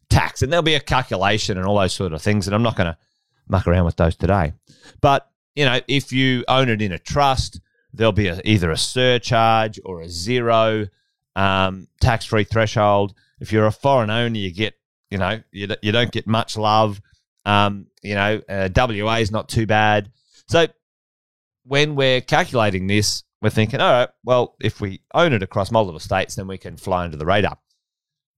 tax, 0.09 0.41
and 0.41 0.51
there'll 0.51 0.63
be 0.63 0.75
a 0.75 0.79
calculation 0.79 1.57
and 1.57 1.65
all 1.65 1.77
those 1.77 1.93
sort 1.93 2.13
of 2.13 2.21
things. 2.21 2.47
And 2.47 2.55
I'm 2.55 2.63
not 2.63 2.75
going 2.75 2.91
to 2.91 2.97
muck 3.47 3.67
around 3.67 3.85
with 3.85 3.95
those 3.95 4.15
today. 4.15 4.53
But, 5.01 5.29
you 5.55 5.65
know, 5.65 5.79
if 5.87 6.11
you 6.11 6.43
own 6.47 6.69
it 6.69 6.81
in 6.81 6.91
a 6.91 6.99
trust, 6.99 7.61
there'll 7.93 8.11
be 8.11 8.27
a, 8.27 8.41
either 8.43 8.71
a 8.71 8.77
surcharge 8.77 9.79
or 9.85 10.01
a 10.01 10.09
zero 10.09 10.87
um, 11.35 11.87
tax 12.01 12.25
free 12.25 12.43
threshold. 12.43 13.13
If 13.39 13.51
you're 13.51 13.65
a 13.65 13.71
foreign 13.71 14.09
owner, 14.09 14.37
you 14.37 14.53
get, 14.53 14.75
you 15.09 15.17
know, 15.17 15.41
you, 15.51 15.67
you 15.81 15.91
don't 15.91 16.11
get 16.11 16.27
much 16.27 16.57
love. 16.57 17.01
Um, 17.45 17.87
you 18.01 18.15
know, 18.15 18.41
uh, 18.49 18.69
WA 18.75 19.15
is 19.15 19.31
not 19.31 19.49
too 19.49 19.65
bad. 19.65 20.11
So 20.47 20.67
when 21.63 21.95
we're 21.95 22.21
calculating 22.21 22.87
this, 22.87 23.23
we're 23.45 23.51
thinking, 23.51 23.79
all 23.79 23.91
right, 23.91 24.09
well, 24.23 24.55
if 24.59 24.81
we 24.81 25.03
own 25.13 25.31
it 25.31 25.43
across 25.43 25.69
multiple 25.69 25.99
states, 25.99 26.33
then 26.33 26.47
we 26.47 26.57
can 26.57 26.77
fly 26.77 27.03
under 27.03 27.15
the 27.15 27.27
radar. 27.27 27.59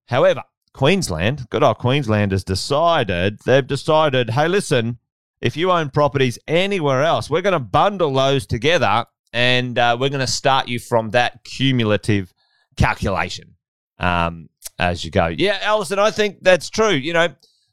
However, 0.07 0.43
Queensland, 0.73 1.49
good 1.49 1.63
old 1.63 1.77
Queensland 1.77 2.33
has 2.33 2.43
decided, 2.43 3.39
they've 3.45 3.65
decided, 3.65 4.31
hey, 4.31 4.49
listen, 4.49 4.97
if 5.39 5.55
you 5.55 5.71
own 5.71 5.91
properties 5.91 6.37
anywhere 6.45 7.03
else, 7.03 7.29
we're 7.29 7.41
going 7.41 7.53
to 7.53 7.59
bundle 7.59 8.11
those 8.11 8.45
together 8.45 9.05
and 9.31 9.79
uh, 9.79 9.95
we're 9.97 10.09
going 10.09 10.19
to 10.19 10.27
start 10.27 10.67
you 10.67 10.77
from 10.77 11.11
that 11.11 11.41
cumulative 11.45 12.33
calculation 12.75 13.55
um, 13.99 14.49
as 14.77 15.05
you 15.05 15.11
go. 15.11 15.27
Yeah, 15.27 15.57
Alison, 15.61 15.99
I 15.99 16.11
think 16.11 16.39
that's 16.41 16.69
true. 16.69 16.91
You 16.91 17.13
know, 17.13 17.29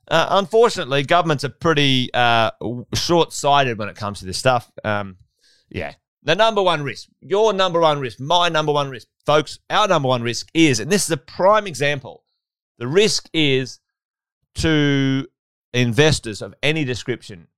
uh, 0.06 0.26
unfortunately, 0.30 1.02
governments 1.02 1.42
are 1.42 1.48
pretty 1.48 2.14
uh, 2.14 2.52
short 2.94 3.32
sighted 3.32 3.76
when 3.76 3.88
it 3.88 3.96
comes 3.96 4.20
to 4.20 4.24
this 4.24 4.38
stuff. 4.38 4.70
Um, 4.84 5.16
yeah. 5.68 5.94
The 6.24 6.34
number 6.34 6.62
one 6.62 6.82
risk, 6.82 7.08
your 7.20 7.52
number 7.52 7.80
one 7.80 8.00
risk, 8.00 8.18
my 8.18 8.48
number 8.48 8.72
one 8.72 8.88
risk, 8.88 9.08
folks, 9.26 9.58
our 9.68 9.86
number 9.86 10.08
one 10.08 10.22
risk 10.22 10.48
is, 10.54 10.80
and 10.80 10.90
this 10.90 11.04
is 11.04 11.10
a 11.10 11.18
prime 11.18 11.66
example, 11.66 12.24
the 12.78 12.88
risk 12.88 13.28
is 13.34 13.78
to 14.56 15.26
investors 15.74 16.40
of 16.40 16.54
any 16.62 16.84
description, 16.84 17.48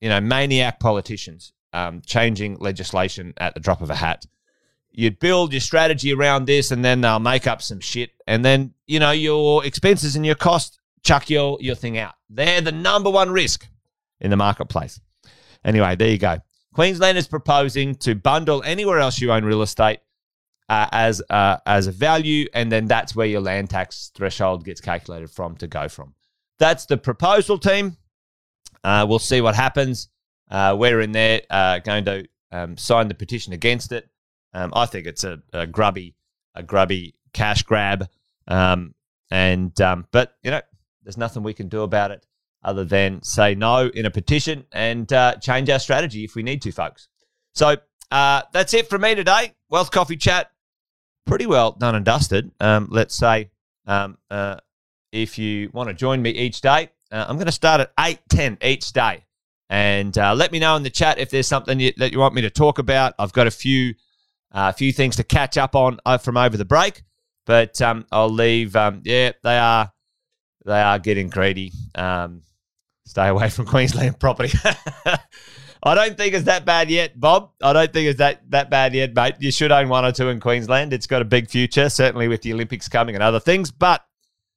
you 0.00 0.08
know, 0.08 0.20
maniac 0.20 0.80
politicians 0.80 1.52
um, 1.72 2.02
changing 2.04 2.56
legislation 2.56 3.32
at 3.36 3.54
the 3.54 3.60
drop 3.60 3.80
of 3.80 3.90
a 3.90 3.94
hat. 3.94 4.26
You'd 4.90 5.18
build 5.18 5.52
your 5.52 5.60
strategy 5.60 6.12
around 6.12 6.46
this 6.46 6.70
and 6.70 6.84
then 6.84 7.02
they'll 7.02 7.18
make 7.20 7.46
up 7.46 7.60
some 7.60 7.80
shit. 7.80 8.10
And 8.26 8.44
then, 8.44 8.72
you 8.86 8.98
know, 8.98 9.10
your 9.10 9.64
expenses 9.64 10.16
and 10.16 10.24
your 10.24 10.34
cost 10.34 10.80
chuck 11.04 11.28
your, 11.28 11.58
your 11.60 11.74
thing 11.74 11.98
out. 11.98 12.14
They're 12.30 12.62
the 12.62 12.72
number 12.72 13.10
one 13.10 13.30
risk 13.30 13.68
in 14.20 14.30
the 14.30 14.36
marketplace. 14.36 14.98
Anyway, 15.64 15.96
there 15.96 16.08
you 16.08 16.18
go. 16.18 16.38
Queensland 16.76 17.16
is 17.16 17.26
proposing 17.26 17.94
to 17.94 18.14
bundle 18.14 18.62
anywhere 18.62 18.98
else 18.98 19.18
you 19.18 19.32
own 19.32 19.46
real 19.46 19.62
estate 19.62 20.00
uh, 20.68 20.86
as 20.92 21.22
uh, 21.30 21.56
as 21.64 21.86
a 21.86 21.90
value, 21.90 22.46
and 22.52 22.70
then 22.70 22.84
that's 22.84 23.16
where 23.16 23.26
your 23.26 23.40
land 23.40 23.70
tax 23.70 24.10
threshold 24.14 24.62
gets 24.62 24.82
calculated 24.82 25.30
from 25.30 25.56
to 25.56 25.66
go 25.66 25.88
from. 25.88 26.12
That's 26.58 26.84
the 26.84 26.98
proposal, 26.98 27.56
team. 27.56 27.96
Uh, 28.84 29.06
we'll 29.08 29.18
see 29.18 29.40
what 29.40 29.54
happens. 29.54 30.10
Uh, 30.50 30.76
we're 30.78 31.00
in 31.00 31.12
there 31.12 31.40
uh, 31.48 31.78
going 31.78 32.04
to 32.04 32.28
um, 32.52 32.76
sign 32.76 33.08
the 33.08 33.14
petition 33.14 33.54
against 33.54 33.90
it. 33.90 34.10
Um, 34.52 34.70
I 34.76 34.84
think 34.84 35.06
it's 35.06 35.24
a, 35.24 35.40
a, 35.54 35.66
grubby 35.66 36.14
a 36.54 36.62
grubby 36.62 37.14
cash 37.32 37.62
grab, 37.62 38.06
um, 38.48 38.94
and 39.30 39.80
um, 39.80 40.06
but 40.10 40.36
you 40.42 40.50
know 40.50 40.60
there's 41.02 41.16
nothing 41.16 41.42
we 41.42 41.54
can 41.54 41.68
do 41.68 41.80
about 41.80 42.10
it 42.10 42.26
other 42.62 42.84
than 42.84 43.22
say 43.22 43.54
no 43.54 43.88
in 43.88 44.06
a 44.06 44.10
petition 44.10 44.64
and 44.72 45.12
uh, 45.12 45.36
change 45.36 45.70
our 45.70 45.78
strategy 45.78 46.24
if 46.24 46.34
we 46.34 46.42
need 46.42 46.62
to, 46.62 46.72
folks. 46.72 47.08
So 47.54 47.76
uh, 48.10 48.42
that's 48.52 48.74
it 48.74 48.88
from 48.88 49.02
me 49.02 49.14
today. 49.14 49.54
Wealth 49.70 49.90
Coffee 49.90 50.16
Chat, 50.16 50.50
pretty 51.26 51.46
well 51.46 51.72
done 51.72 51.94
and 51.94 52.04
dusted. 52.04 52.50
Um, 52.60 52.88
let's 52.90 53.14
say 53.14 53.50
um, 53.86 54.18
uh, 54.30 54.56
if 55.12 55.38
you 55.38 55.70
want 55.72 55.88
to 55.88 55.94
join 55.94 56.22
me 56.22 56.30
each 56.30 56.60
day, 56.60 56.90
uh, 57.12 57.24
I'm 57.28 57.36
going 57.36 57.46
to 57.46 57.52
start 57.52 57.80
at 57.80 57.96
8.10 57.96 58.62
each 58.64 58.92
day. 58.92 59.24
And 59.68 60.16
uh, 60.16 60.34
let 60.34 60.52
me 60.52 60.58
know 60.58 60.76
in 60.76 60.82
the 60.82 60.90
chat 60.90 61.18
if 61.18 61.30
there's 61.30 61.48
something 61.48 61.80
you, 61.80 61.92
that 61.96 62.12
you 62.12 62.18
want 62.18 62.34
me 62.34 62.42
to 62.42 62.50
talk 62.50 62.78
about. 62.78 63.14
I've 63.18 63.32
got 63.32 63.46
a 63.46 63.50
few, 63.50 63.94
uh, 64.52 64.72
few 64.72 64.92
things 64.92 65.16
to 65.16 65.24
catch 65.24 65.56
up 65.58 65.74
on 65.74 65.98
from 66.20 66.36
over 66.36 66.56
the 66.56 66.64
break, 66.64 67.02
but 67.46 67.80
um, 67.82 68.06
I'll 68.12 68.30
leave. 68.30 68.76
Um, 68.76 69.02
yeah, 69.04 69.32
they 69.42 69.58
are 69.58 69.92
they 70.66 70.80
are 70.80 70.98
getting 70.98 71.30
greedy. 71.30 71.72
Um, 71.94 72.42
stay 73.06 73.28
away 73.28 73.48
from 73.48 73.66
Queensland 73.74 74.18
property. 74.20 74.52
I 75.82 75.94
don't 75.94 76.16
think 76.16 76.34
it's 76.34 76.46
that 76.46 76.64
bad 76.64 76.90
yet, 76.90 77.18
Bob. 77.18 77.52
I 77.62 77.72
don't 77.72 77.92
think 77.92 78.08
it's 78.08 78.18
that, 78.18 78.50
that 78.50 78.70
bad 78.70 78.92
yet, 78.92 79.14
mate. 79.14 79.36
You 79.38 79.52
should 79.52 79.70
own 79.70 79.88
one 79.88 80.04
or 80.04 80.10
two 80.10 80.28
in 80.28 80.40
Queensland. 80.40 80.92
It's 80.92 81.06
got 81.06 81.22
a 81.22 81.24
big 81.24 81.48
future, 81.48 81.88
certainly 81.88 82.26
with 82.26 82.42
the 82.42 82.52
Olympics 82.52 82.88
coming 82.88 83.14
and 83.14 83.22
other 83.22 83.38
things. 83.38 83.70
But 83.70 84.04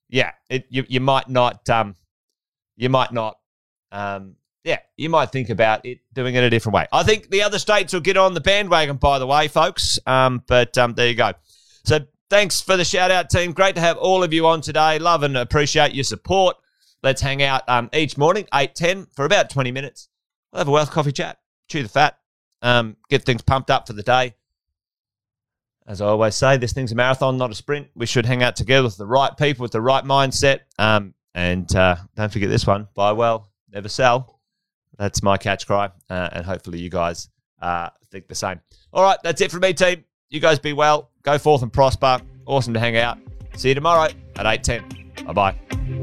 yeah, 0.09 0.31
it, 0.49 0.65
you, 0.69 0.85
you 0.87 0.99
might 0.99 1.29
not, 1.29 1.69
um, 1.69 1.95
you 2.75 2.89
might 2.89 3.11
not, 3.11 3.37
um, 3.91 4.35
yeah, 4.63 4.79
you 4.97 5.09
might 5.09 5.31
think 5.31 5.49
about 5.49 5.85
it 5.85 5.99
doing 6.13 6.33
it 6.33 6.43
a 6.43 6.49
different 6.49 6.73
way. 6.73 6.87
I 6.91 7.03
think 7.03 7.29
the 7.29 7.43
other 7.43 7.59
states 7.59 7.93
will 7.93 8.01
get 8.01 8.17
on 8.17 8.33
the 8.33 8.41
bandwagon, 8.41 8.97
by 8.97 9.19
the 9.19 9.27
way, 9.27 9.47
folks. 9.47 9.99
Um, 10.07 10.43
but 10.47 10.77
um, 10.79 10.95
there 10.95 11.07
you 11.07 11.15
go. 11.15 11.33
So 11.85 11.99
thanks 12.29 12.61
for 12.61 12.77
the 12.77 12.85
shout 12.85 13.11
out, 13.11 13.29
team. 13.29 13.53
Great 13.53 13.75
to 13.75 13.81
have 13.81 13.97
all 13.97 14.23
of 14.23 14.33
you 14.33 14.47
on 14.47 14.61
today. 14.61 14.99
Love 14.99 15.23
and 15.23 15.35
appreciate 15.35 15.93
your 15.93 16.03
support. 16.03 16.55
Let's 17.01 17.21
hang 17.21 17.41
out 17.41 17.67
um, 17.67 17.89
each 17.93 18.17
morning, 18.17 18.47
8 18.53 18.75
10, 18.75 19.07
for 19.15 19.25
about 19.25 19.49
20 19.49 19.71
minutes. 19.71 20.09
We'll 20.51 20.59
have 20.59 20.67
a 20.67 20.71
wealth 20.71 20.91
coffee 20.91 21.11
chat, 21.11 21.39
chew 21.67 21.83
the 21.83 21.89
fat, 21.89 22.19
um, 22.61 22.97
get 23.09 23.23
things 23.23 23.41
pumped 23.41 23.71
up 23.71 23.87
for 23.87 23.93
the 23.93 24.03
day. 24.03 24.35
As 25.87 26.01
I 26.01 26.07
always 26.07 26.35
say, 26.35 26.57
this 26.57 26.73
thing's 26.73 26.91
a 26.91 26.95
marathon, 26.95 27.37
not 27.37 27.51
a 27.51 27.55
sprint. 27.55 27.87
We 27.95 28.05
should 28.05 28.25
hang 28.25 28.43
out 28.43 28.55
together 28.55 28.83
with 28.83 28.97
the 28.97 29.07
right 29.07 29.35
people, 29.35 29.63
with 29.63 29.71
the 29.71 29.81
right 29.81 30.03
mindset. 30.03 30.59
Um, 30.77 31.13
and 31.33 31.73
uh, 31.75 31.95
don't 32.15 32.31
forget 32.31 32.49
this 32.49 32.67
one 32.67 32.87
buy 32.93 33.11
well, 33.11 33.49
never 33.71 33.89
sell. 33.89 34.39
That's 34.97 35.23
my 35.23 35.37
catch 35.37 35.65
cry. 35.65 35.89
Uh, 36.09 36.29
and 36.31 36.45
hopefully 36.45 36.79
you 36.79 36.89
guys 36.89 37.29
uh, 37.61 37.89
think 38.11 38.27
the 38.27 38.35
same. 38.35 38.59
All 38.91 39.03
right, 39.03 39.17
that's 39.23 39.41
it 39.41 39.51
from 39.51 39.61
me, 39.61 39.73
team. 39.73 40.03
You 40.29 40.39
guys 40.39 40.59
be 40.59 40.73
well. 40.73 41.08
Go 41.23 41.37
forth 41.37 41.61
and 41.61 41.71
prosper. 41.71 42.19
Awesome 42.45 42.73
to 42.73 42.79
hang 42.79 42.97
out. 42.97 43.17
See 43.55 43.69
you 43.69 43.75
tomorrow 43.75 44.09
at 44.37 44.63
8.10. 44.63 45.25
Bye-bye. 45.25 45.98